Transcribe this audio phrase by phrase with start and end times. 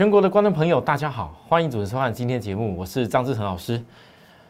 [0.00, 3.84] 全国的观众朋友，大家好，欢迎准时收看今天的节目，我是张志成老师。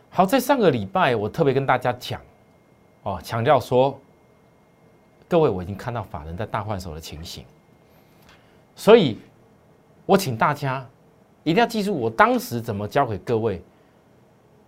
[0.08, 2.20] 好，在上个礼拜，我特别跟大家讲，
[3.02, 3.98] 哦，强调说，
[5.28, 7.44] 各位，我已经看到法人在大换手的情形，
[8.76, 9.18] 所以，
[10.06, 10.86] 我请大家
[11.42, 13.60] 一定要记住我当时怎么教给各位，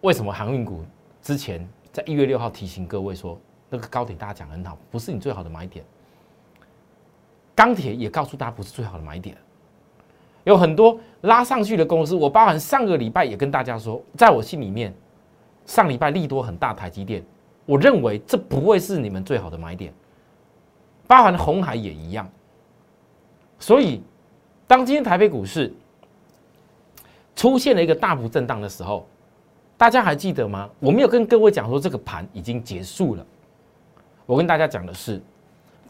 [0.00, 0.84] 为什么航运股
[1.22, 3.38] 之前在一月六号提醒各位说，
[3.70, 5.84] 那个高点大家讲很好，不是你最好的买点。
[7.54, 9.36] 钢铁也告诉大家不是最好的买点，
[10.44, 14.92] 有很多拉上去的公司，我包含上个礼拜也跟大家说，在我心里面，
[15.66, 17.24] 上礼拜利多很大，台积电，
[17.66, 19.92] 我认为这不会是你们最好的买点，
[21.06, 22.28] 包含红海也一样。
[23.58, 24.02] 所以，
[24.66, 25.72] 当今天台北股市
[27.36, 29.06] 出现了一个大幅震荡的时候，
[29.76, 30.68] 大家还记得吗？
[30.80, 33.24] 我没有跟各位讲说这个盘已经结束了，
[34.26, 35.20] 我跟大家讲的是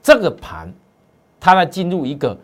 [0.03, 0.73] 这个盘。
[1.45, 2.39] 它在进入一个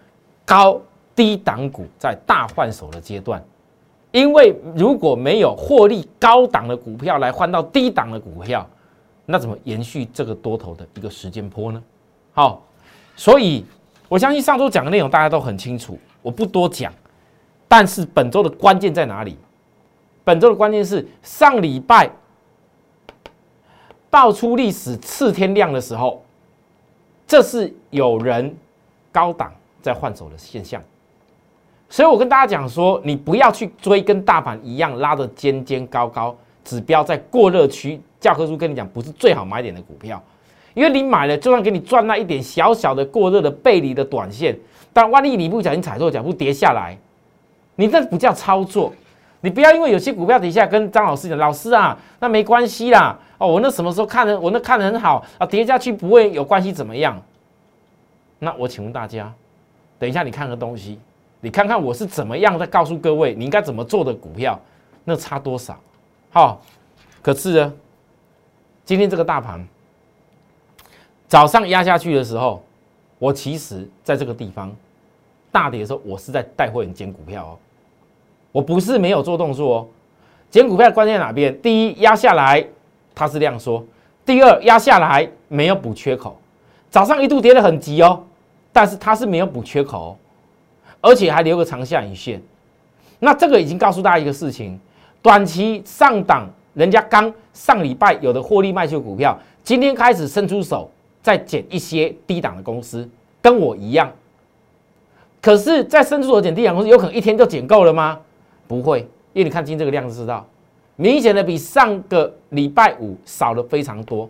[0.45, 0.83] 高
[1.19, 3.43] 低档股在大换手的阶段，
[4.13, 8.65] 因为如果没有获利高档的股票来换到低档的股票，
[9.27, 11.83] 那怎么延续这个多头的一个时间波呢？
[12.33, 12.63] 好，
[13.17, 13.65] 所以
[14.09, 16.95] 我相信上周讲的内容大家都很清楚，我不多讲。
[17.67, 19.37] 但是本周的关键在哪里？
[20.23, 22.09] 本周的关键是上礼拜
[24.09, 26.23] 爆出历史次天量的时候，
[27.27, 28.57] 这是有人。
[29.11, 29.51] 高档
[29.83, 30.81] 在换手的现象，
[31.89, 38.01] 所以我跟大家讲说，你不要去追跟大盘一样拉的尖尖高高，指标在过热区。
[38.21, 40.21] 教科书跟你讲，不是最好买点的股票，
[40.75, 44.59] 因为你买了，就算给你赚那一点小小的过热的背离的短线，
[44.93, 46.99] 但万一你不小心踩错脚步跌下来，
[47.77, 48.93] 你这不叫操作。
[49.41, 57.17] 你不要因为有些股票底下跟张老师讲，老师啊，那没关系啦，哦，我那什么时候看的，我那看的很好啊，跌下去不会有关系，怎么样？
[58.41, 59.33] 那我请问大家，
[59.97, 60.99] 等一下你看个东西，
[61.41, 64.61] 你看看我是怎么样在告诉各位你应该怎么做的股票，
[65.05, 65.79] 那差多少？
[66.31, 66.61] 好，
[67.23, 67.73] 可是呢，
[68.85, 69.67] 今天这个大盘
[71.27, 72.63] 早上压下去的时候，
[73.19, 74.75] 我其实在这个地方
[75.53, 77.59] 大跌的时候，我是在带货员捡股票哦，
[78.53, 79.87] 我不是没有做动作哦。
[80.51, 81.61] 捡股票的关键在哪边？
[81.61, 82.67] 第一，压下来
[83.15, 83.83] 它是量缩；
[84.25, 86.39] 第二，压下来没有补缺口，
[86.91, 88.25] 早上一度跌得很急哦。
[88.73, 90.17] 但是它是没有补缺口，
[91.01, 92.43] 而且还留个长下影线，
[93.21, 94.79] 那这个已经告诉大家一个事情：
[95.23, 100.91] 短期上档，人家刚上礼拜有的获利卖出股票，今天开始伸出手
[101.23, 103.09] 再减一些低档的公司，
[103.41, 104.13] 跟我一样。
[105.41, 108.19] 可是，在伸出手减低档公司，有可能一天就减够了吗？
[108.67, 109.01] 不会，
[109.33, 110.45] 因为你看今天这个量就知道，
[110.97, 114.29] 明显的比上个礼拜五少了非常多。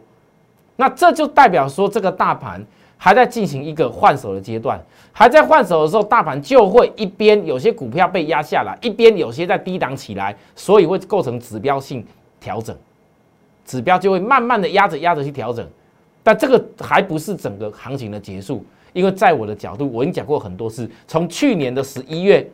[0.77, 2.63] 那这就代表说，这个大盘。
[2.99, 4.79] 还在进行一个换手的阶段，
[5.13, 12.05] 还在换手的时候，大盘就会一边有些股票被压下来，一边有些在低档起来，所以会构成指标性
[12.41, 12.77] 调整，
[13.65, 15.65] 指标就会慢慢的压着压着去调整，
[16.25, 22.45] 但这个还不是整个行情的结束，因为在我的角度，我已经讲过很多次，从去年的十一月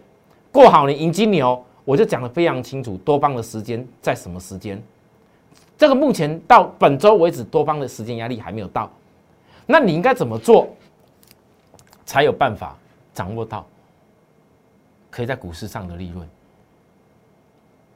[0.53, 4.81] 过好年迎金牛，我就讲的非常清楚，多方的时间在什么时间，
[5.79, 8.91] 这个目前到本周为止，多方的时间压力还没有到。
[9.67, 10.69] 那你应该怎么做，
[12.05, 12.77] 才有办法
[13.13, 13.67] 掌握到
[15.11, 16.29] 可以在股市上的利润？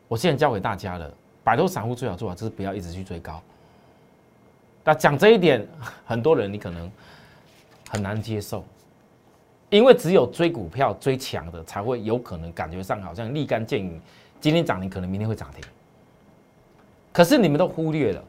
[0.08, 1.12] 我现在教给大家了，
[1.44, 3.42] 摆脱散户最好做法就是不要一直去追高。
[4.82, 5.66] 那讲这一点，
[6.06, 6.90] 很多人你可能
[7.90, 8.64] 很难接受，
[9.68, 14.00] 因为只有追股票追强的，才会有可能感觉上好像立竿见影，
[14.40, 15.62] 今天涨停，可能明天会涨停。
[17.12, 18.24] 可是你们都忽略了。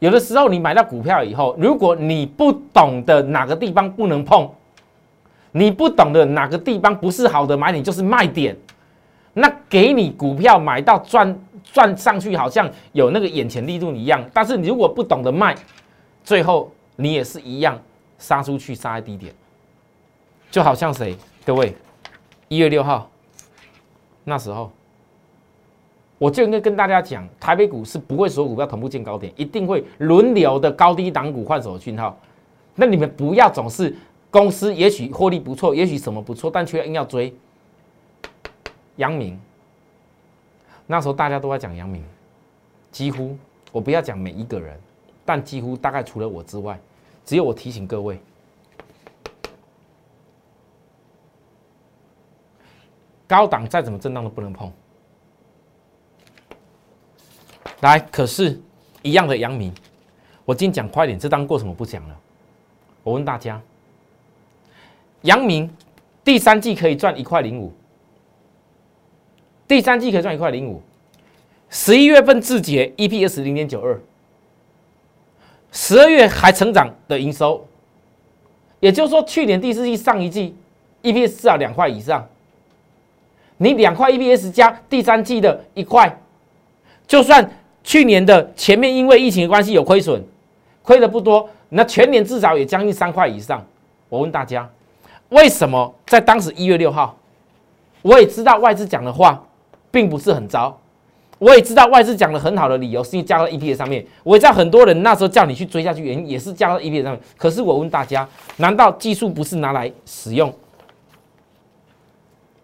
[0.00, 4.48] 有的时候，你买到股票以后，如果你不懂得哪个地方不能碰，
[5.52, 8.56] 你不懂得哪个地方不是好的买点就是卖点，
[9.34, 14.24] 那给你股票买到赚赚上去，好像有那个眼前利润一样。
[14.32, 15.56] 但是你如果不懂得卖，
[16.22, 17.76] 最后你也是一样
[18.18, 19.34] 杀出去，杀在低点，
[20.50, 21.16] 就好像谁？
[21.44, 21.74] 各位，
[22.46, 23.10] 一月六号
[24.22, 24.70] 那时候。
[26.18, 32.18] 我就应该跟大家讲，台北股是不会所有股票同步见高点，一定会轮流的高低档股换手的讯号。
[32.74, 33.94] 那你们不要总是
[34.30, 37.32] 公司也许获利不错，也许什么不错，但却硬要追。
[38.96, 39.40] 阳明
[40.88, 42.02] 那时候大家都在讲阳明，
[42.90, 43.36] 几乎
[43.70, 44.76] 我不要讲每一个人，
[45.24, 46.78] 但几乎大概除了我之外，
[47.24, 48.18] 只有我提醒各位，
[53.28, 54.72] 高档再怎么震荡都不能碰。
[57.80, 58.60] 来，可是，
[59.02, 59.72] 一样的阳明，
[60.44, 62.16] 我今天讲快点，这当过什么不讲了？
[63.04, 63.60] 我问大家，
[65.22, 65.70] 阳明
[66.24, 67.72] 第三季可以赚一块零五，
[69.68, 70.82] 第三季可以赚一块零五，
[71.70, 74.00] 十一月份字节 EPS 零点九二，
[75.70, 77.64] 十二月还成长的营收，
[78.80, 80.56] 也就是说去年第四季上一季
[81.04, 82.28] EPS 至少两块以上，
[83.58, 86.18] 你两块 EPS 加第三季的一块，
[87.06, 87.48] 就算
[87.88, 90.22] 去年的前面因为疫情的关系有亏损，
[90.82, 93.64] 亏的不多，那全年至少也将近三块以上。
[94.10, 94.68] 我问大家，
[95.30, 97.16] 为什么在当时一月六号，
[98.02, 99.42] 我也知道外资讲的话。
[99.90, 100.78] 并不是很糟，
[101.38, 107.20] 我也知道外资讲的很好的理由是因为加到 EPS 上面，我也知道很多人那时候叫你去追下去，原因也是加到 EPS 上面。
[107.38, 110.52] 可是我问大家，难道技术不是拿来使用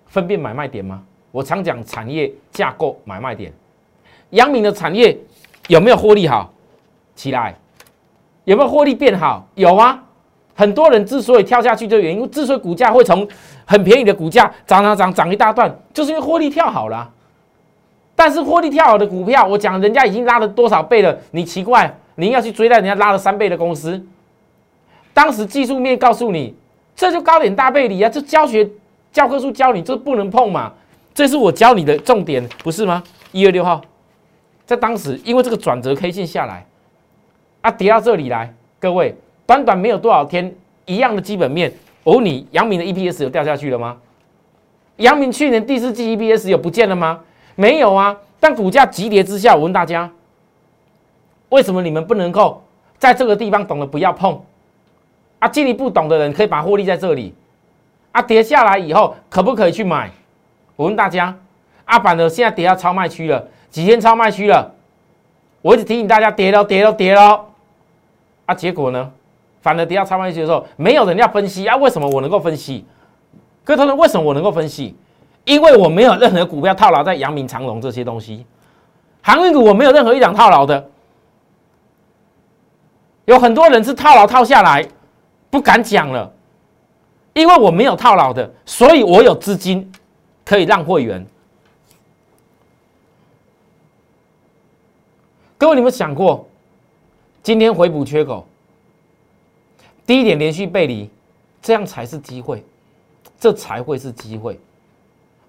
[0.06, 1.02] 分辨买卖点吗？
[1.30, 3.50] 我常讲产业架构买卖点，
[4.34, 5.16] 阳明的产业
[5.68, 6.52] 有没有获利好
[7.16, 7.56] 起来？
[8.44, 9.48] 有没有获利变好？
[9.54, 10.00] 有啊。
[10.56, 13.26] 很多人之所以跳下去的原因，之所以股价会从
[13.64, 17.10] 很便宜的股价涨涨涨涨一大段，就是因为获利跳好了。
[18.14, 21.18] 但是获利跳好的股票，我讲人家已经拉了多少倍了？
[21.32, 24.00] 你奇怪，你要去追在人家拉了三倍的公司？
[25.12, 26.54] 当时技术面告诉你，
[26.94, 28.08] 这就高点大背离啊！
[28.08, 28.68] 这教学
[29.12, 30.72] 教科书教你，这不能碰嘛。
[31.12, 33.02] 这是我教你的重点，不是吗？
[33.32, 33.80] 一月六号，
[34.66, 36.64] 在当时因为这个转折 K 线下来，
[37.60, 39.14] 啊，跌到这里来，各位，
[39.46, 40.54] 短短没有多少天，
[40.86, 41.72] 一样的基本面，
[42.04, 43.96] 哦，你阳明的 EPS 有掉下去了吗？
[44.96, 47.20] 阳明去年第四季 EPS 有不见了吗？
[47.56, 50.10] 没有啊，但股价急跌之下，我问大家，
[51.50, 52.62] 为什么你们不能够
[52.98, 54.40] 在这个地方懂得不要碰？
[55.40, 57.34] 啊，进一步懂的人可以把获利在这里。
[58.12, 60.10] 啊，跌下来以后可不可以去买？
[60.76, 61.36] 我问大家，
[61.84, 64.72] 阿板的现在跌到超卖区了，几天超卖区了？
[65.60, 67.44] 我一直提醒大家，跌了，跌了，跌了。
[68.46, 69.10] 啊，结果呢，
[69.62, 71.74] 反而跌到超卖区的时候，没有人要分析啊？
[71.74, 72.86] 为什么我能够分析？
[73.64, 74.94] 各位同学，为什么我能够分析？
[75.44, 78.46] 因为我没有任何股票套牢在阳明、长隆这些东西，
[79.20, 80.88] 航运股我没有任何一档套牢的。
[83.24, 84.86] 有很多人是套牢套下来，
[85.50, 86.32] 不敢讲了，
[87.32, 89.90] 因为我没有套牢的，所以我有资金
[90.44, 91.26] 可以让会员。
[95.64, 96.46] 各位，你们想过，
[97.42, 98.46] 今天回补缺口，
[100.06, 101.08] 低点连续背离，
[101.62, 102.62] 这样才是机会，
[103.40, 104.60] 这才会是机会。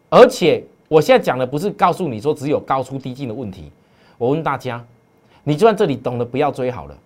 [0.09, 3.69] 而且我现在讲的不是告诉你说只有高出低进的问题。
[4.17, 4.81] 我问大家，
[5.44, 6.97] 你就算这里懂得不要追好了，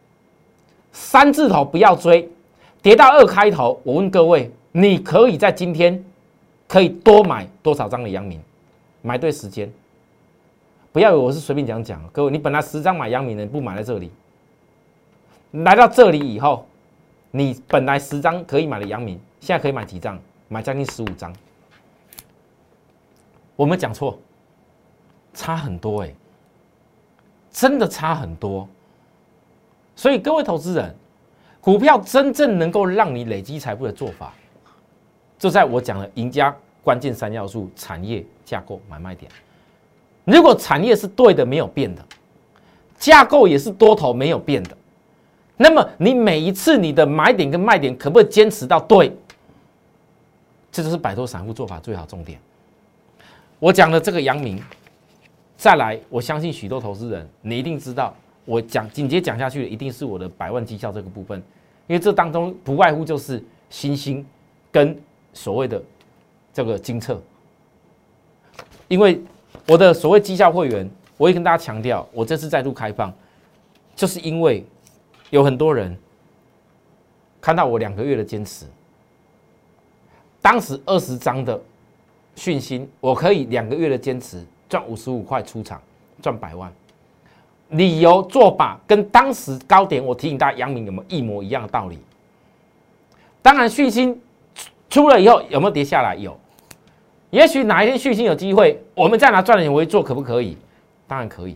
[0.91, 2.29] 三字头不要追，
[2.79, 3.81] 跌到二开头。
[3.83, 6.05] 我问各位，你可以在今天
[6.67, 8.39] 可以多买多少张的阳明？
[9.01, 9.67] 买对时间，
[10.91, 12.07] 不要以为我是随便讲讲。
[12.09, 14.11] 各位，你本来十张买阳明的，不买在这里，
[15.51, 16.65] 来到这里以后，
[17.31, 20.19] 你本来十张可以买的阳明，现在可以买几张？
[20.47, 21.33] 买将近十五张。
[23.55, 24.17] 我没讲错，
[25.33, 26.13] 差很多哎，
[27.51, 28.67] 真的差很多。
[29.95, 30.95] 所以各位投资人，
[31.61, 34.33] 股票真正能够让你累积财富的做法，
[35.37, 39.31] 就在我讲的赢家关键三要素：产业架构、买卖点。
[40.29, 42.05] 如果产业是对的，没有变的，
[42.97, 44.77] 架构也是多头没有变的，
[45.57, 49.11] 那么你每一次你的买点跟卖点可不可以坚持到对？
[50.71, 52.39] 这就是摆脱散户做法最好重点。
[53.57, 54.61] 我讲的这个阳明，
[55.57, 58.13] 再来，我相信许多投资人，你一定知道，
[58.45, 61.41] 我讲紧接讲下去的一定是我的百万绩效这个部分，
[61.87, 64.25] 因为这当中不外乎就是新兴
[64.71, 64.95] 跟
[65.33, 65.81] 所谓的
[66.53, 67.19] 这个精测。
[68.87, 69.21] 因为
[69.69, 73.13] 我的所谓绩效会员，我也跟大家强调，我这次再度开放，
[73.95, 74.65] 就是因为
[75.29, 75.95] 有很多人
[77.39, 78.65] 看到我两个月的坚持，
[80.41, 81.61] 当时二十张的。
[82.35, 85.81] 讯息，我可以两个月的坚持赚五十五块出场，
[86.21, 86.71] 赚百万。
[87.71, 91.99] 理由做法跟当时高点，我提醒大家，杨明有没有一模一样的道理？
[93.41, 94.17] 当然，讯息
[94.89, 96.15] 出了以后有没有跌下来？
[96.15, 96.39] 有。
[97.29, 100.57] 也许哪一天讯息有机会，我们再拿赚的钱回去做，可不可以？
[101.07, 101.55] 当然可以。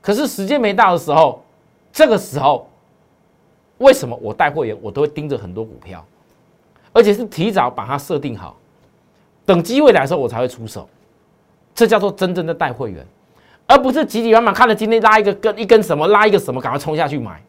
[0.00, 1.44] 可是时间没到的时候，
[1.92, 2.70] 这个时候，
[3.78, 6.04] 为什么我带会员，我都会盯着很多股票，
[6.92, 8.56] 而且是提早把它设定好。
[9.44, 10.88] 等机会来的时候，我才会出手，
[11.74, 13.04] 这叫做真正的带会员，
[13.66, 17.42] 而不是急急忙忙看了今天拉一个跟一根什么拉一个什么，赶快冲下去买，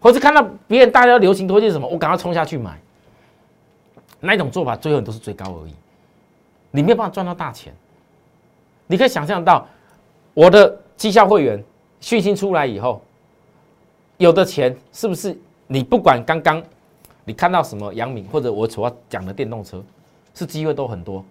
[0.00, 2.80] 或是看到别人大家流行推荐什么，我赶快冲下去买，
[4.20, 5.74] 那一种做法最后都是最高而已，
[6.70, 7.72] 你没有办法赚到大钱。
[8.86, 9.66] 你可以想象到
[10.34, 11.62] 我的绩效会员
[12.00, 13.02] 讯息出来以后，
[14.16, 16.62] 有的钱是不是你不管刚刚
[17.24, 19.82] 你看到什么杨敏或者我所要讲的电动车。
[20.34, 21.24] 是机会都很多，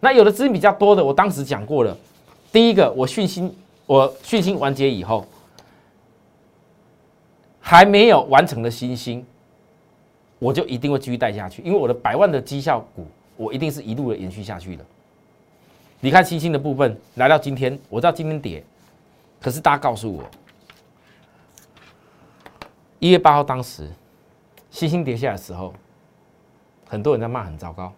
[0.00, 1.94] 那有的资金比较多的，我当时讲过了。
[2.50, 3.54] 第一个，我讯息
[3.84, 5.26] 我讯息完结以后，
[7.60, 9.22] 还没有完成的新星，
[10.38, 13.06] 我就一定会继续带下去，因为我的百万的绩效股，
[13.42, 14.86] 我一定是一路的延续下去的。
[15.98, 18.62] 你看新兴的部分，来到今天，我知道今天跌，
[19.40, 20.22] 可是大家告诉我，
[23.00, 23.90] 一月八号当时
[24.70, 25.74] 新兴跌下来的时候，
[26.86, 27.92] 很多人在骂很糟糕，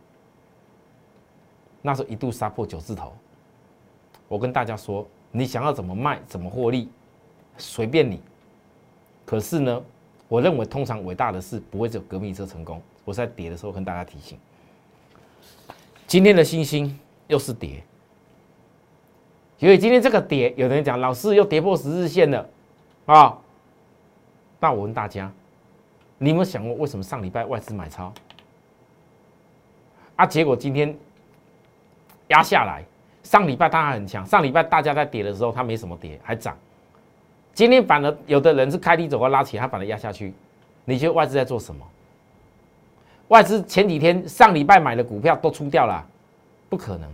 [1.82, 3.12] 那时候一度杀破九字头。
[4.28, 6.88] 我跟大家说，你想要怎么卖，怎么获利，
[7.58, 8.18] 随便你。
[9.26, 9.82] 可是呢，
[10.26, 12.80] 我认为通常伟大的事不会只有革命车成功。
[13.04, 14.38] 我在跌的时候跟大家提醒，
[16.06, 17.82] 今天的星星又是跌，
[19.58, 22.48] 因为今天这个跌，有人讲老师又跌破十日线了
[23.06, 23.36] 啊。
[24.60, 25.30] 那我问大家，
[26.18, 28.12] 你有没有想过为什么上礼拜外资买超
[30.16, 30.26] 啊？
[30.26, 30.96] 结果今天
[32.28, 32.84] 压下来。
[33.22, 36.54] 上礼拜它还很强，上礼拜大家在跌的时候，它没什么跌，还涨。
[37.54, 40.34] 今天反而有的人是开低走高拉起，它反而压下去。
[40.84, 41.82] 你觉得外资在做什么？
[43.28, 46.04] 外资前几天上礼拜买的股票都出掉了，
[46.68, 47.08] 不可能。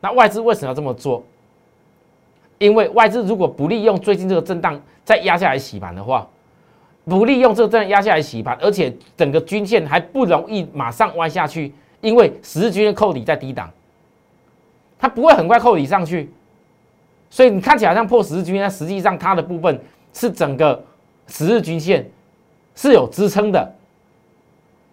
[0.00, 1.22] 那外资为什么要这么做？
[2.58, 6.28] 因为外资如果不利用最近这个震荡再压下来洗盘的话，
[7.04, 13.70] 不利用这个震荡压下来洗盘，而且整个均线还不容易马上弯下去，因为十日均线扣底在低档。
[14.98, 16.30] 它不会很快扣底上去，
[17.30, 19.80] 所以你看起来像破十日均线，实际上它的部分
[20.12, 20.84] 是整个
[21.28, 22.06] 十日均线
[22.74, 23.74] 是有支撑的。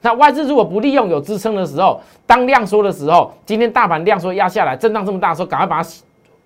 [0.07, 5.89] 那外资如果不利用有支撑的时候，当量缩的时候，今天大盘量缩压下来，震荡这么大的时候，赶快把它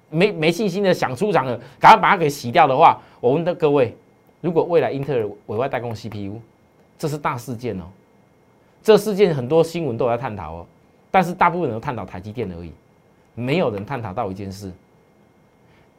[0.09, 3.95] 没没信心的想出场了，赶快把它给洗掉的话，我问的各位，
[4.41, 6.39] 如果未来英特尔委外代工 CPU，
[6.97, 7.83] 这是大事件哦，
[8.81, 10.65] 这事件很多新闻都在探讨哦，
[11.11, 12.73] 但是大部分人都探讨台积电而已。
[13.35, 14.71] 没有人探讨到一件事：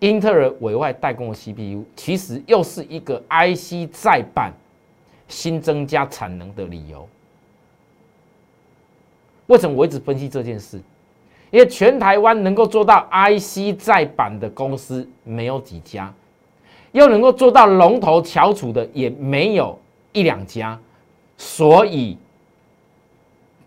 [0.01, 4.53] 英特尔委外代工的 CPU，其实又是一个 IC 再版
[5.29, 7.09] 新增加产能的理由。
[9.53, 10.81] 为什么我一直分析这件事？
[11.51, 16.11] 因为全台湾能够做到 IC 再版的公司没有几家，
[16.93, 19.79] 又能够做到龙头翘楚的也没有
[20.13, 20.81] 一两家，
[21.37, 22.17] 所以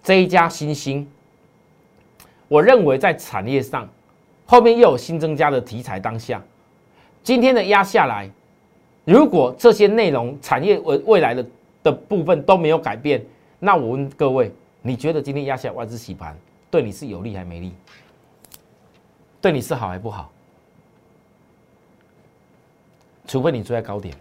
[0.01, 1.07] 这一家新兴。
[2.47, 3.87] 我认为在产业上，
[4.47, 5.99] 后面又有新增加的题材。
[5.99, 6.41] 当下
[7.21, 8.27] 今天的压下来，
[9.03, 11.45] 如果这些内容产业未未来的
[11.83, 13.23] 的部分都没有改变，
[13.59, 14.51] 那我问各位，
[14.87, 16.37] 你觉得今天压下外资洗盘
[16.69, 17.73] 对你是有利还没利？
[19.41, 20.31] 对你是好还不好？
[23.25, 24.15] 除非你追在高点，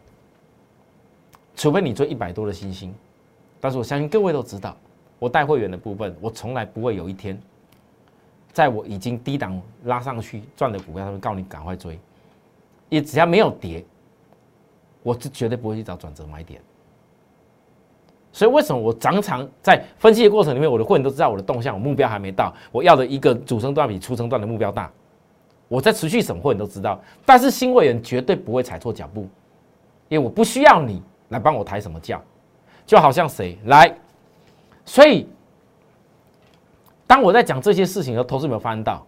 [1.54, 2.94] 除非你追一百多的星星，
[3.60, 4.74] 但是我相信各位都知道，
[5.18, 7.38] 我带会员的部分，我从来不会有一天。
[8.50, 11.98] 在我已经低档拉上去赚的股票，他们告你赶快追，
[12.88, 13.84] 也只要没有跌，
[15.02, 16.58] 我是绝对不会去找转折买点。
[18.34, 24.90] 所以为什么我常常在分析的过程里面，我的会员都知道我的动向，我目标还没到，我要的一个主升段比出升段的目标大，
[25.68, 29.20] 我在持续审会员都知道，但是新会员绝对不会踩错脚步，
[30.08, 32.20] 因为我不需要你来帮我抬什么轿，
[32.84, 33.96] 就好像谁来，
[34.84, 35.28] 所以。
[37.06, 39.06] 当我在讲这些事情的时候，投资有没有发现到？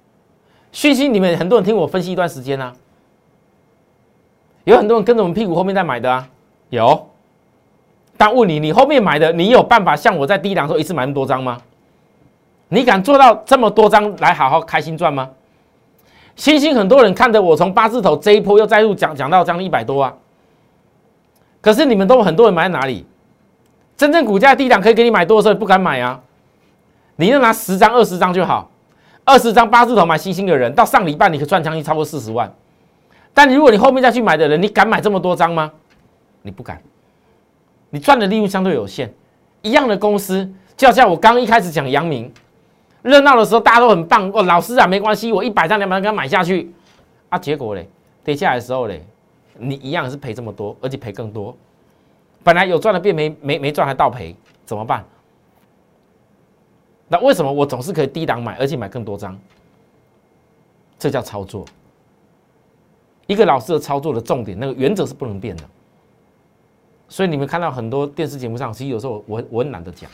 [0.71, 2.73] 讯息里面很多人听我分析一段时间啊，
[4.65, 6.29] 有很多人跟着我们屁股后面在买的啊，
[6.69, 7.09] 有。
[8.17, 11.59] 但问你，你后面买的，你有办法像我在低档时候一次买那么多张吗？
[12.69, 15.31] 你敢做到这么多张来好好开心赚吗？
[16.35, 20.15] 星星很多人看着我从八字头这一波又再度讲讲到将近一百多啊，
[21.61, 23.07] 可是你们都很多人买在哪里？
[23.97, 26.21] 真正股价低档可以给你买多的时候，不敢买啊。
[27.17, 28.71] 你就拿十张、二十张就好，
[29.25, 32.53] 二十张八字头买星星的人，到上礼拜你可赚将近超过四十万。
[33.33, 35.73] 但如果你后面再去买的人，你敢买这么多张吗？
[36.43, 36.83] 你不敢，
[37.91, 39.13] 你赚的利润相对有限。
[39.63, 42.33] 一样的公司，就像我刚一开始讲阳明，
[43.03, 46.73] 热闹的时候大家都很棒哦，老师啊没关系，我一百张两百张给他买下去
[47.29, 47.89] 啊，结果嘞
[48.23, 49.05] 跌下来的时候嘞，
[49.59, 51.57] 你一样是赔这么多，而且赔更多。
[52.45, 55.05] 本来有赚的变没没没赚还倒赔，怎么办？
[57.09, 59.37] 那为什么我总是可以低档买，而且买更多张？
[60.99, 61.65] 这叫操作。
[63.27, 65.65] 一个老师的操作的重点，那个原则是不能变的。
[67.09, 70.11] 所以你们看到很多电视节目上，其实有时候我我很懒得讲。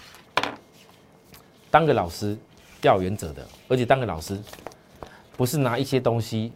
[1.70, 2.36] 当个老师
[2.82, 4.38] 要有原则的，而且当个老师
[5.36, 6.52] 不是拿一些东西，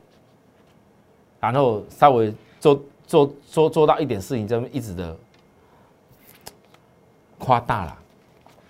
[1.40, 5.16] 然后稍微做做做做到一点事情，这么一直的
[7.38, 7.98] 夸大了。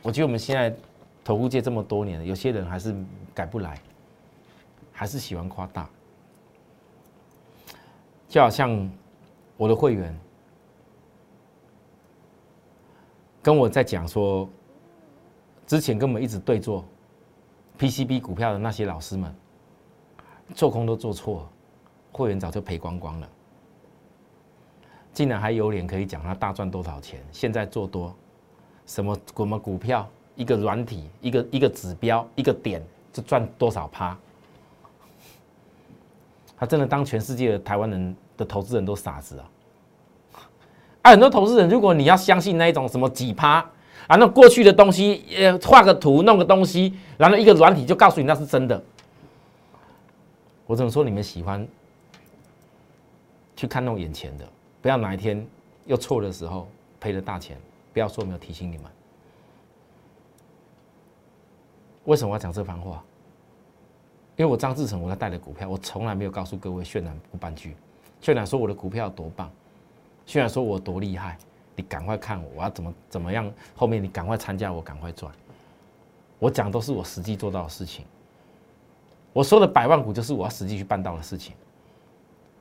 [0.02, 0.74] 我觉得我们现在。
[1.24, 2.94] 投顾界这么多年了，有些人还是
[3.34, 3.76] 改不来。
[4.92, 5.90] 还是喜欢夸大，
[8.28, 8.88] 就好像
[9.56, 10.16] 我的会员
[13.46, 14.48] 跟我在讲说，
[15.68, 16.84] 之前跟我们一直对做
[17.78, 19.32] PCB 股票的那些老师们，
[20.52, 21.48] 做空都做错，
[22.10, 23.28] 会员早就赔光光了。
[25.12, 27.24] 竟然还有脸可以讲他大赚多少钱？
[27.30, 28.12] 现在做多，
[28.84, 34.18] 什么什么股票，一个软体，一个一个指标，一个点就赚多少趴？
[36.56, 39.48] 他真的当全世界的台湾人的投资人都傻子啊！
[41.06, 43.64] 啊，很多投资人，如果你要相信那一种什么几趴
[44.08, 48.82] 啊，那过去的东西，呃，画个图，弄个东西，然后一个软体就告诉你那是真的，
[50.66, 51.64] 我只能说你们喜欢
[53.54, 54.44] 去看弄眼前的。
[54.82, 55.46] 不要哪一天
[55.84, 56.66] 又错的时候
[56.98, 57.56] 赔了大钱，
[57.92, 58.86] 不要说没有提醒你们。
[62.06, 63.00] 为什么我要讲这番话？
[64.34, 67.76] 因为我张志成我在带的股票，我从来没有告诉各位渲染半句，
[68.20, 69.48] 渲染说我的股票有多棒，
[70.26, 71.38] 虽然说我多厉害，
[71.76, 75.32] 你赶快看我，我要怎么怎么样，后面你赶快参加我，赶快赚。
[76.38, 78.04] 我讲都是我实际做到的事情，
[79.32, 81.54] 我说的百万股就是我要实际去办到的事情。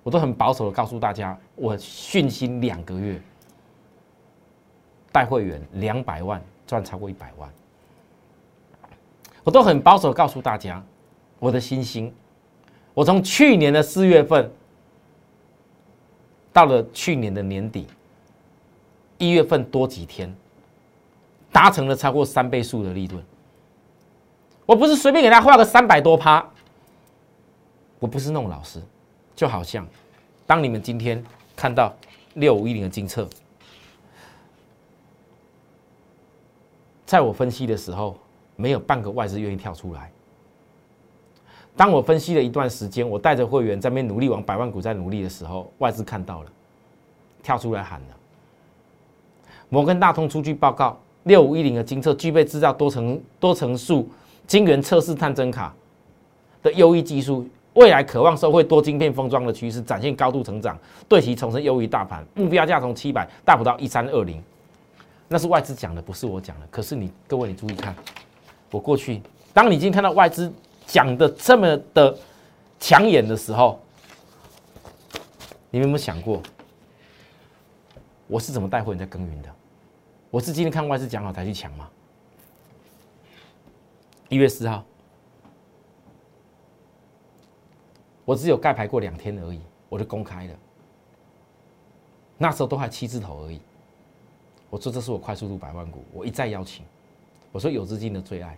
[0.03, 3.19] 我都很保守的告诉大家，我训薪两个月，
[5.11, 7.49] 带会员两百万赚超过一百万。
[9.43, 10.81] 我都很保守的告诉大家，
[11.39, 12.13] 我的薪薪，
[12.93, 14.49] 我从去年的四月份
[16.55, 17.85] 到了去年的年底，
[19.17, 20.33] 一月份多几天，
[21.51, 23.21] 达成了超过三倍数的利润。
[24.65, 26.49] 我不是随便给他画个三百多趴，
[27.99, 28.81] 我不是那种老师。
[29.35, 29.85] 就好像，
[30.47, 31.21] 当你们今天
[31.57, 31.93] 看到
[32.35, 33.27] 六五一零的金策，
[37.05, 38.17] 在我分析的时候，
[38.55, 40.09] 没有半个外资愿意跳出来。
[41.77, 46.49] 当我分析了一段时间，我带着会员在那边努力往百万股在努力的时候，外资看到了，
[47.43, 48.07] 跳出来喊了。
[49.67, 54.07] 摩根大通出具报告，六五一零的金测具备制造多层多层数
[54.47, 55.73] 晶圆测试探针卡
[56.63, 57.47] 的优异技术。
[57.73, 64.41] 未来渴望收会多晶片封装的趋势，展现高度成长，对其重申优于大盘目标价从七百大幅到一三二零，
[65.27, 66.67] 那是外资讲的，不是我讲的。
[66.71, 67.93] 可是你各位，你注意看，
[68.71, 69.21] 我过去，
[69.53, 70.49] 当你已经看到外资
[70.85, 72.17] 讲的这么的
[72.79, 73.79] 抢眼的时候，
[75.69, 76.41] 你们有没有想过，
[78.27, 79.49] 我是怎么带货人在耕耘的？
[80.29, 81.89] 我是今天看外资讲好才去抢吗？
[84.29, 84.83] 一月四号。
[88.25, 90.53] 我只有盖牌过两天而已，我就公开了。
[92.37, 93.61] 那时候都还七字头而已。
[94.69, 96.83] 我说这是我快速度百万股，我一再邀请。
[97.51, 98.57] 我说有资金的最爱，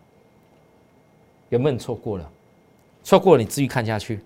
[1.49, 2.31] 有没有错过了？
[3.03, 4.19] 错过了你继续看下去。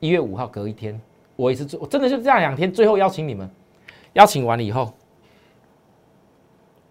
[0.00, 1.00] 一月五号隔一天，
[1.36, 3.48] 我也是做，我真的就这样两天，最后邀请你们，
[4.14, 4.92] 邀请完了以后，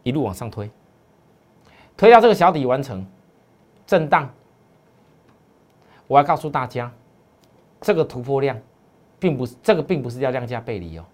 [0.03, 0.69] 一路往上推，
[1.97, 3.05] 推到这个小底完成
[3.85, 4.29] 震荡，
[6.07, 6.91] 我要告诉大家。
[7.81, 8.59] 这个突破量，
[9.19, 11.05] 并不是这个，并不是要量价背离哦。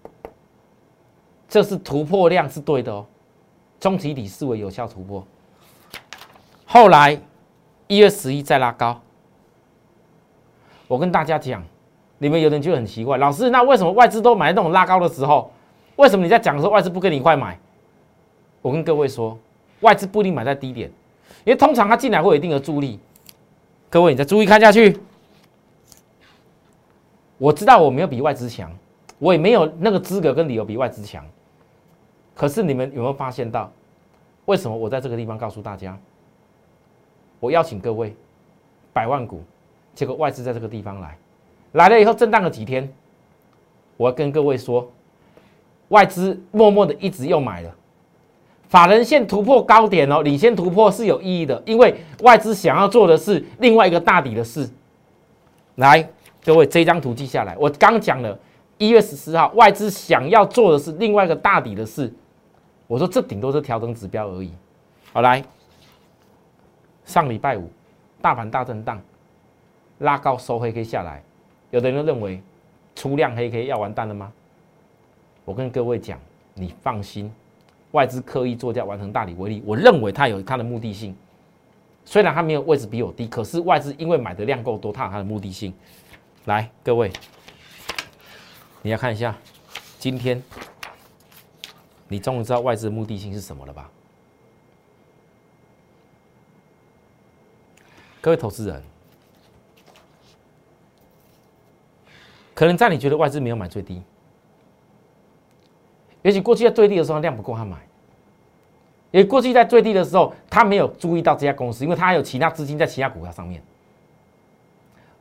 [1.48, 3.06] 这是突破量是对的哦，
[3.78, 5.24] 中期底视为有效突破。
[6.64, 7.16] 后来
[7.88, 9.00] 一月十一再拉高，
[10.88, 11.62] 我跟大家讲，
[12.18, 15.50] 你们有人就很奇怪，老师，那为什么外资都买那种拉高的时候，
[15.96, 17.58] 为什么你在讲的时候外资不跟你一块买？
[18.60, 19.38] 我跟各位说，
[19.80, 20.90] 外资不一定买在低点，
[21.44, 22.98] 因为通常它进来会有一定的助力。
[23.88, 24.98] 各位，你再注意看下去。
[27.38, 28.72] 我知道我没有比外资强，
[29.18, 31.24] 我也没有那个资格跟理由比外资强。
[32.34, 33.70] 可是你们有没有发现到，
[34.46, 35.96] 为什么我在这个地方告诉大家，
[37.46, 38.12] 我邀请各位
[38.92, 39.40] 百万股，
[39.94, 41.16] 结果外资在这个地方来，
[41.72, 42.92] 来了以后震荡了几天，
[43.96, 44.90] 我跟各位说，
[45.88, 47.72] 外资默默的一直又买了，
[48.68, 54.68] 法人线突破高点哦，领先突破是有意义的，因为外资想要做的是另外一个大底的事，
[55.76, 56.08] 来。
[56.44, 57.56] 各位，这张图记下来。
[57.58, 58.38] 我刚讲了，
[58.78, 62.12] 一月十四号，外资想要做的是另外一个大底的事。
[62.86, 64.52] 我说这顶多是调整指标而已。
[65.12, 65.42] 好，来，
[67.06, 67.70] 上礼拜五，
[68.20, 69.00] 大盘大震荡，
[70.00, 71.22] 拉高收黑 K 下来，
[71.70, 72.42] 有的人认为
[72.94, 74.30] 出量黑 K 要完蛋了吗？
[75.44, 76.18] 我跟各位讲，
[76.54, 77.32] 你放心，
[77.92, 81.16] 外资刻意做价完成大底为例，我认为它有它的目的性。
[82.04, 85.72] 虽然它没有位置比我低，可是外资因为买的量够多，它有它的目的性。
[86.46, 87.12] 来，各位，
[88.82, 89.36] 你要看一下，
[89.98, 90.42] 今天
[92.08, 93.90] 你终于知道外资的目的性是什么了吧？
[98.26, 98.82] 各位投资人，
[102.54, 104.02] 可能在你觉得外资没有买最低，
[106.22, 107.76] 也许过去在最低的时候量不够他买，
[109.12, 113.62] 也过去在最低的时候他没有注意到这家公司，因为他还有其他资金在其他股票上面。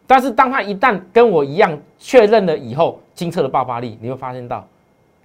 [0.08, 4.68] 但是当他一旦跟我一样确认了以后，金策的爆发力，你会发现到，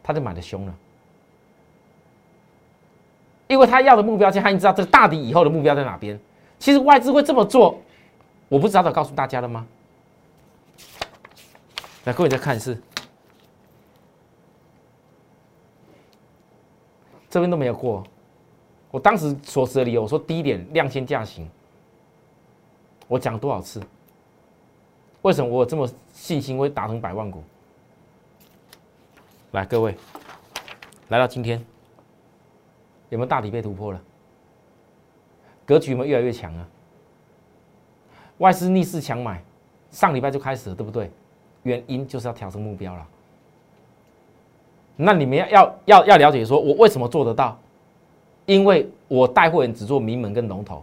[0.02, 0.74] 他就买的凶了，
[3.46, 6.20] 因为他要的目标价，他已经知道这个大底以后的目标在哪边。
[6.60, 7.80] 其实外资会这么做，
[8.48, 9.66] 我不是早早告诉大家了吗？
[12.04, 12.80] 来，各位再看一次，
[17.30, 18.04] 这边都没有过。
[18.90, 21.48] 我当时所持的理由，我说低点量先价行，
[23.08, 23.82] 我讲多少次？
[25.22, 27.42] 为什么我有这么信心会打成百万股？
[29.52, 29.96] 来，各位，
[31.08, 31.64] 来到今天，
[33.08, 34.00] 有没有大底被突破了？
[35.70, 36.66] 格局有没有越来越强啊？
[38.38, 39.40] 外资逆势强买，
[39.92, 41.08] 上礼拜就开始了，对不对？
[41.62, 43.06] 原因就是要调整目标了。
[44.96, 47.56] 那你们要要要要了解，说我为什么做得到？
[48.46, 50.82] 因为我带货人只做名门跟龙头。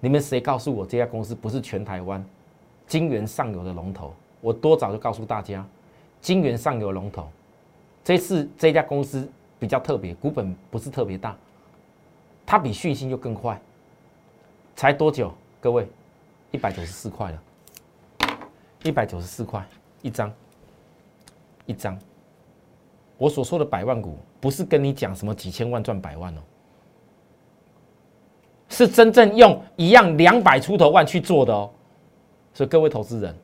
[0.00, 2.22] 你们谁告诉我这家公司不是全台湾？
[2.86, 5.66] 金源上游的龙头，我多早就告诉大家，
[6.20, 7.26] 金源上游龙头，
[8.04, 9.26] 这次这家公司
[9.58, 11.34] 比较特别，股本不是特别大，
[12.44, 13.58] 它比讯息又更快，
[14.76, 15.32] 才多久？
[15.58, 15.88] 各位，
[16.52, 17.42] 一百九十四块了，
[18.84, 19.66] 一百九十四块
[20.02, 20.30] 一张，
[21.64, 21.98] 一张。
[23.16, 26.40] 我所说的百万股，不是跟你讲什么几千万赚百万哦，
[28.68, 31.70] 是真正用一样两百出头万去做的哦。
[32.52, 33.34] 所以各位投资人，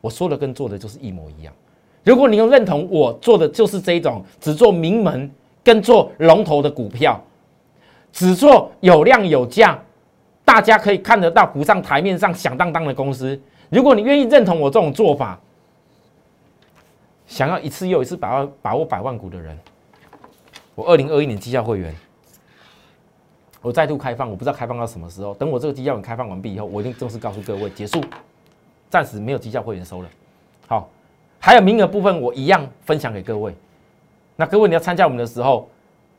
[0.00, 1.54] 我说的跟做的就是一模一样。
[2.02, 5.30] 如果你要认同我做的就是这一种，只做名门
[5.62, 7.22] 跟做龙头的股票，
[8.12, 9.80] 只做有量有价，
[10.56, 13.38] 大家可以看得到浮上台面上响当当的公司。
[13.68, 15.38] 如果你愿意认同我这种做法，
[17.26, 19.54] 想要一次又一次把握把握百万股的人，
[20.74, 21.94] 我二零二一年绩效会员，
[23.60, 25.34] 我再度开放，我不知道开放到什么时候。
[25.34, 28.02] 等我这个绩效开放完毕以后，我一定正式告诉各位结束。
[28.88, 30.08] 暂时没有绩效会员收了，
[30.68, 30.88] 好，
[31.38, 33.54] 还有名额部分我一样分享给各位。
[34.36, 35.68] 那各位你要参加我们的时候，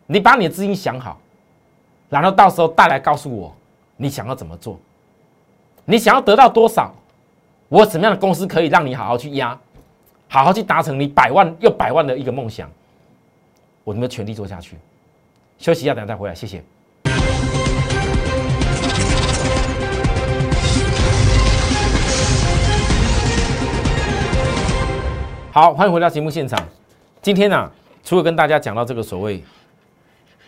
[0.05, 1.19] 你把你的资金想好，
[2.07, 3.51] 然后到时候带来告诉我
[3.99, 4.79] 你想要怎么做，
[5.83, 6.93] 你想要得到多少，
[7.67, 9.59] 我什么样的公司可以让你好好去压，
[10.27, 12.69] 好好去达成你百万又百万的一个梦想，
[13.83, 14.77] 我能不能全力做下去。
[15.57, 16.63] 休息一下，等下再回来，谢谢。
[25.51, 26.63] 好，欢迎回到节目现场。
[27.19, 27.71] 今天呢，
[28.03, 29.43] 除了跟大家讲到这个所谓，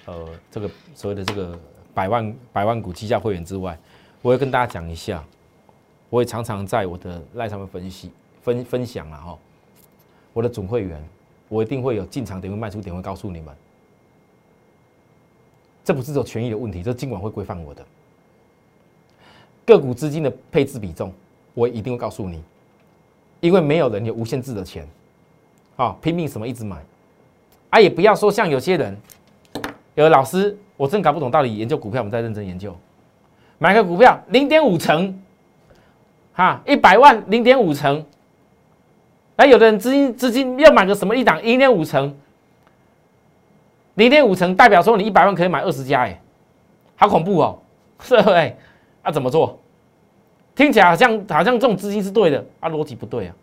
[0.05, 1.59] 呃，这个所谓的这个
[1.93, 3.77] 百万百万股绩效会员之外，
[4.21, 5.23] 我会跟大家讲一下，
[6.09, 9.37] 我也常常在我的赖上面分析分分享了哈。
[10.33, 11.03] 我的总会员，
[11.47, 13.55] 我一定会有进场点会卖出点会告诉你们，
[15.83, 17.85] 这不是有权益的问题，这尽管会规范我的
[19.65, 21.13] 个股资金的配置比重，
[21.53, 22.43] 我一定会告诉你，
[23.39, 24.87] 因为没有人有无限制的钱。
[25.75, 26.83] 啊，拼命什么一直买，
[27.69, 28.99] 啊，也不要说像有些人，
[30.03, 32.75] 有老师，我真搞不懂，到底研究股票，我们在认真研究，
[33.57, 35.21] 买个股票零点五成，
[36.33, 38.05] 哈，一百万零点五成，
[39.35, 42.15] 那有的人资金资金要买个什么一档零点五成，
[43.95, 46.21] 零点五成代表说你一百万可以买二十家，哎，
[46.95, 47.59] 好恐怖哦，
[48.01, 48.55] 是不是？
[49.01, 49.59] 啊，怎么做？
[50.55, 53.35] 听起来好像好像这种资金是对的，啊，逻辑不对啊。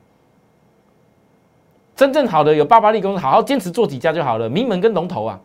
[1.95, 4.49] 真正好的有爆发力公司，好好坚持做几家就好了。
[4.51, 5.41] 名门跟龙头啊，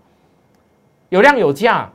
[1.11, 1.91] 有量有价。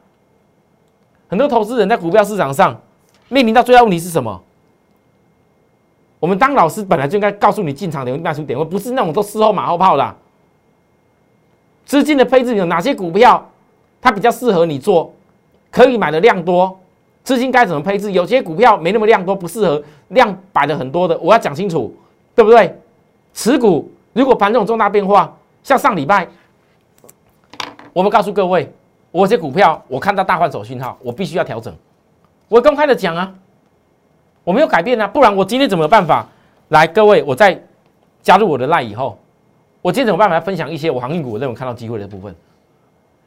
[1.29, 2.81] 很多投资人在股票市场上
[3.29, 4.41] 面临到最大问题是什么？
[6.21, 10.17] 我们当老师本来就应该告诉你进场点、卖出点，位不是那种都事后马后炮的。
[11.85, 13.51] 资金的配置有哪些股票，
[14.01, 15.13] 它比较适合你做，
[15.71, 16.79] 可以买的量多，
[17.25, 18.13] 资金该怎么配置？
[18.13, 21.95] 有些股票没那么量多，不适合量摆的很多的，我要讲清楚，
[22.35, 22.79] 对不对？
[23.33, 23.91] 持股。
[24.13, 26.29] 如果盘这种重大变化，像上礼拜，
[27.93, 28.73] 我们告诉各位，
[29.17, 31.75] 我这股票我看到大换手讯号，我必须要调整。
[32.49, 33.33] 我公开的讲啊，
[34.45, 36.27] 我没有改变啊，不然我今天怎么有办法
[36.69, 36.87] 来？
[36.87, 37.59] 各位，我在
[38.21, 39.19] 加入我的赖以后，
[39.81, 42.35] 我今天怎么办法分享一些我航运股我认为看到机会的部分？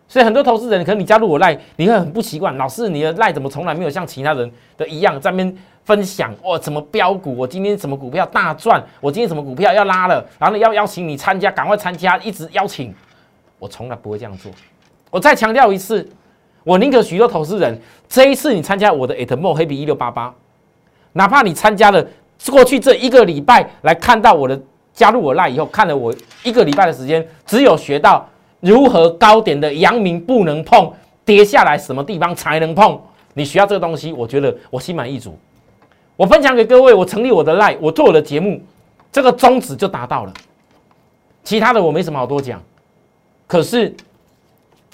[0.07, 5.57] 所以很多投资人，可能你加入我赖，你会很不习惯，老师你的赖怎么从来没有像其他人的一样在那边。
[5.85, 7.35] 分享哦，怎么标股？
[7.35, 8.83] 我今天什么股票大赚？
[9.01, 10.23] 我今天什么股票要拉了？
[10.37, 12.93] 然后要邀请你参加，赶快参加，一直邀请。
[13.57, 14.51] 我从来不会这样做。
[15.09, 16.07] 我再强调一次，
[16.63, 20.33] 我宁可许多投资人这一次你参加我的 atmo 黑比一六八八，
[21.13, 22.05] 哪怕你参加了
[22.49, 24.59] 过去这一个礼拜来看到我的
[24.93, 28.27] 加入我赖以后，看了我一个礼拜的时间，只有学到
[28.59, 30.91] 如何高点的阳明不能碰，
[31.23, 32.99] 跌下来什么地方才能碰。
[33.33, 35.37] 你需要这个东西，我觉得我心满意足。
[36.15, 38.61] 我分享给各位，我成立我的赖，我做我的节目，
[39.11, 40.33] 这个宗旨就达到了。
[41.43, 42.61] 其他的我没什么好多讲。
[43.47, 43.95] 可是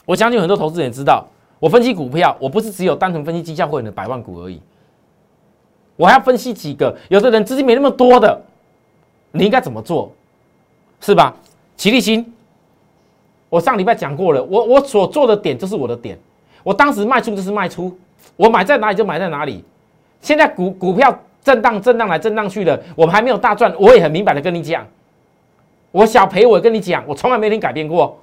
[0.05, 1.25] 我相信很多投资人知道，
[1.59, 4.61] 我分析股票，我不是只有单纯分析绩效会员的百万股而已，
[5.95, 8.41] 我还要分析几个有的人资金没那么多的。
[9.31, 10.09] 你应该怎么做，
[11.01, 11.35] 是吧？
[11.75, 12.33] 齐立新，
[13.49, 16.17] 我上礼拜讲过了，我我所做的点就是我的点，
[16.63, 17.93] 我当时卖出就是卖出，
[18.37, 19.61] 我买在哪里就买在哪里。
[20.21, 24.87] 现在股股票震荡震荡来震荡去的，我们还没有大赚，我也很明白的跟你讲，
[25.91, 28.17] 我小赔我跟你讲，我从来没听改变过。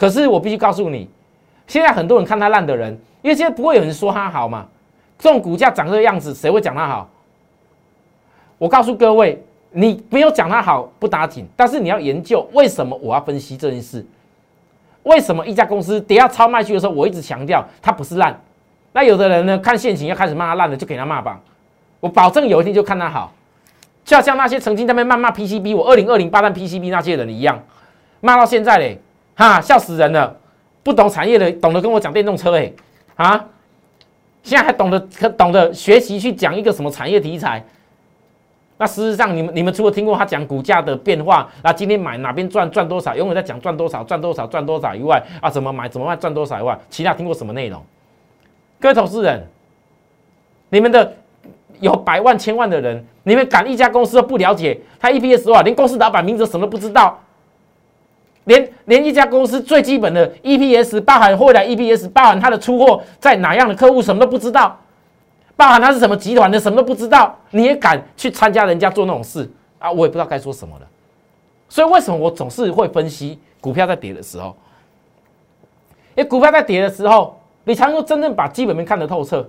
[0.00, 1.06] 可是我必须告诉你，
[1.66, 4.66] 现在很多人看他烂的人，因为现在不会有人说他好嘛，
[5.18, 7.10] 这种股价长这个样子，谁会讲他好？
[8.56, 9.44] 我告诉各位。
[9.72, 14.04] 你没有讲他好不打紧，但是你要研究为什么我要分析这件事？
[15.04, 18.36] 为什么一家公司跌到超卖区的时候，我一直强调它不是烂？
[18.90, 21.40] 那有的人呢，看现行要开始骂它烂了，就给他骂吧。
[22.00, 23.32] 我保证有一天就看它好，
[24.04, 27.62] 就像那些曾经在那边谩骂 PCB，我二零二零八单 PCB 那些人一样，
[28.18, 29.00] 骂到现在嘞，
[29.40, 30.36] 哈，笑死人了！
[30.82, 32.70] 不懂产业的，懂得跟我讲电动车哎，
[33.16, 33.42] 啊，
[34.42, 37.64] 现在还懂得可懂得学习去讲一个什么产业题材？
[38.76, 47.82] 那事实上，你们你们除了听过他讲股价的变化，那今天买哪边赚赚多少，永远在讲赚多少赚多少赚多少以外，啊，怎么买怎么卖赚多少以外，其他听过什么内容？
[48.78, 49.46] 各位投资人，
[50.68, 51.14] 你们的
[51.80, 57.18] 有百万千万的人，你们赶一家公司都不了解，他 EPS 多少，连公司老板名字什么都不知道，
[58.44, 64.78] 连连一家公司最基本的 EPS 包含未来 EPS 包含它的出货在哪样的客户什么都不知道。
[65.56, 69.46] 包含它是什么集团的，什么都不知道，你也敢去参加人家做那种事
[69.78, 69.92] 啊？
[69.92, 70.86] 我也不知道该说什么了。
[71.68, 74.56] 所以为什么我总是会分析股票在跌的时候？
[76.14, 79.46] 因为股票在跌的时候，你才能够真正把基本面看得透彻。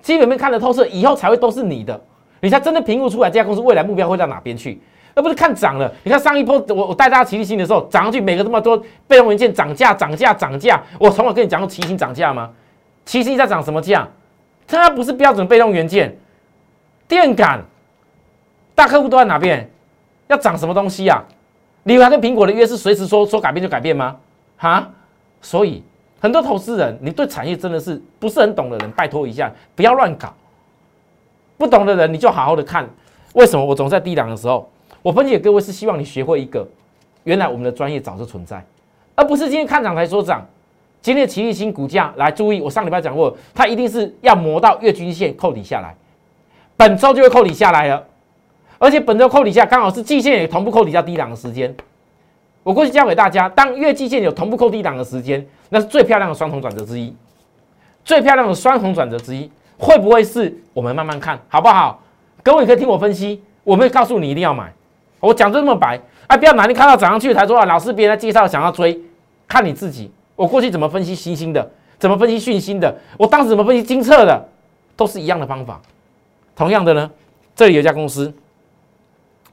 [0.00, 2.00] 基本面看得透彻以后，才会都是你的，
[2.40, 4.80] 你才真的评估出来这家公司未来目标会到哪边去，
[5.18, 5.92] 而不是看涨了。
[6.04, 12.50] 你看上一波我我带大家齐力新的时候，涨上去每个这么多被动元件涨价涨价涨价，我从来跟你讲过齐星涨价吗？
[13.04, 14.06] 齐星在涨什么价？
[14.68, 16.16] 它不是标准被动元件，
[17.08, 17.64] 电感，
[18.76, 19.68] 大客户都在哪边？
[20.28, 21.24] 要涨什么东西啊？
[21.82, 24.14] 你还跟苹果的约是随时说说改变就改变吗？
[24.56, 24.88] 哈，
[25.40, 25.82] 所以
[26.20, 30.32] 很多投资人，你对产业真的是不是很懂的人，拜托一下，不要乱搞。
[31.56, 32.88] 不懂的人，你就好好的看。
[33.34, 34.70] 为什么我总在低档的时候，
[35.02, 36.66] 我分析给各位是希望你学会一个，
[37.24, 38.64] 原来我们的专业早就存在，
[39.14, 40.46] 而不是今天看涨才说涨。
[41.00, 45.94] 今天的奇力新股价来注意，我上礼拜讲过，它一定是要磨到月均线扣底下来，
[46.76, 48.04] 本周就会扣底下来了，
[48.78, 51.72] 而且本周扣底下刚好是季线也同步扣底下低档的时间。
[52.64, 57.14] 我过去教给大家，当月季线有同步扣低档的时间，那是最漂亮的双重转折之一，
[58.04, 62.02] 最漂亮的双重转折之一，会不会是我们慢慢看好不好？
[62.42, 64.72] 各位可以听我分析，我没有告诉你一定要买，
[65.20, 69.00] 我讲这么白，哎，不要哪天看到涨上去才说啊，老师别人介绍想要追，
[69.46, 70.10] 看你自己。
[70.36, 74.48] 我过去怎么分析新兴的，怎么分析讯星的，我当时怎么分析金策的，
[74.94, 75.80] 都是一样的方法。
[76.54, 77.10] 同样的呢，
[77.56, 78.32] 这里有一家公司，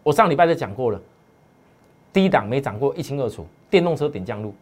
[0.04, 1.02] 我上礼拜就讲过了，
[2.14, 4.54] 低档没涨过一清二楚，电动车点降路。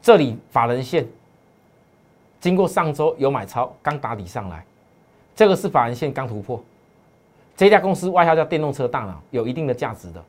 [0.00, 1.04] 这里法人线
[2.40, 4.64] 经过上周有买超，刚打底上来，
[5.34, 6.62] 这个是法人线刚突破。
[7.58, 10.24] 这家公司外号叫电动车大脑，有一定的价值的，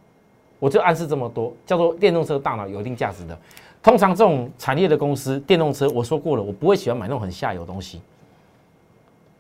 [0.58, 3.38] 我就暗示这么多，叫做电动车大脑有一定价值的。
[3.84, 8.02] 通常这种产业的公司，电动车，我说过了，我不会喜欢买那种很下游的东西。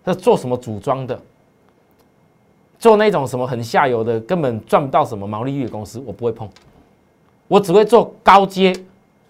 [0.03, 1.19] 那做什么组装的，
[2.77, 6.47] 做那种什么很下游的，根本赚不到什么毛利率的公司，我不会碰。
[7.47, 8.71] 我只会做高阶、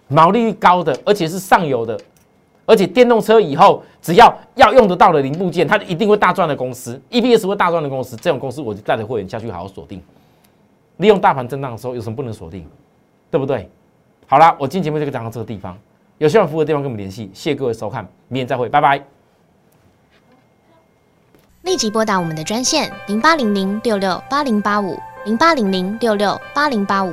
[0.06, 1.98] 毛利率高的，而且是上游的，
[2.70, 10.00] 而且电动车以后只要要用得到的零部件，它一定会大赚的公司，EPS 会大赚的公司，这种公司我就带着会员下去好好锁定。
[10.98, 12.64] 利用大盘震荡的时候，有什么不能锁定？
[13.28, 13.68] 对不对？
[14.28, 15.76] 好了，我今天节目就讲到这个地方，
[16.18, 17.28] 有需要服务的地方跟我们联系。
[17.34, 19.02] 谢谢各位收看，明天再会，拜拜。
[21.62, 27.12] 立即拨打我们的专线零八零零六六八零八五零八零零六六八零八五